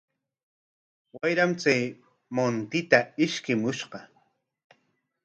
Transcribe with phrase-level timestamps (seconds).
[1.17, 1.81] Wayram chay
[2.35, 3.99] muntita ishkichishqa.